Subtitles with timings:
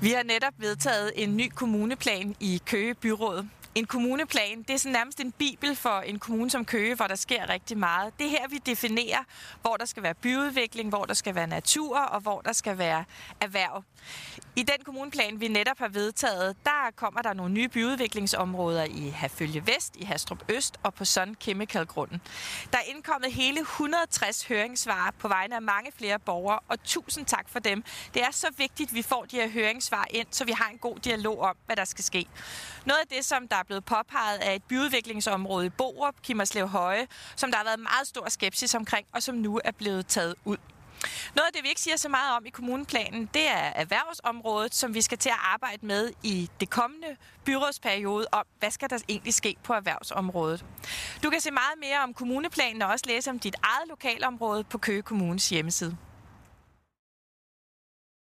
[0.00, 3.46] Vi har netop vedtaget en ny kommuneplan i Køge Byråd.
[3.78, 7.14] En kommuneplan, det er sådan nærmest en bibel for en kommune som Køge, hvor der
[7.14, 8.18] sker rigtig meget.
[8.18, 9.24] Det er her, vi definerer,
[9.62, 13.04] hvor der skal være byudvikling, hvor der skal være natur og hvor der skal være
[13.40, 13.84] erhverv.
[14.56, 19.66] I den kommuneplan, vi netop har vedtaget, der kommer der nogle nye byudviklingsområder i Herfølge
[19.66, 22.20] Vest, i Hastrup Øst og på Sun Chemical Grunden.
[22.72, 27.48] Der er indkommet hele 160 høringssvar på vegne af mange flere borgere, og tusind tak
[27.48, 27.84] for dem.
[28.14, 30.78] Det er så vigtigt, at vi får de her høringssvar ind, så vi har en
[30.78, 32.26] god dialog om, hvad der skal ske.
[32.84, 37.50] Noget af det, som der blevet påpeget af et byudviklingsområde i Borup, Kimmerslev Høje, som
[37.50, 40.56] der har været meget stor skepsis omkring, og som nu er blevet taget ud.
[41.34, 44.94] Noget af det, vi ikke siger så meget om i kommuneplanen, det er erhvervsområdet, som
[44.94, 49.34] vi skal til at arbejde med i det kommende byrådsperiode om, hvad skal der egentlig
[49.34, 50.64] ske på erhvervsområdet.
[51.22, 54.78] Du kan se meget mere om kommuneplanen og også læse om dit eget lokalområde på
[54.78, 55.96] Køge Kommunes hjemmeside.